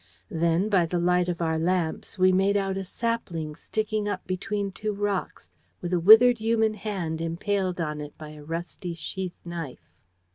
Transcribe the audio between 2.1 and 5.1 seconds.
we made out a sapling sticking up between two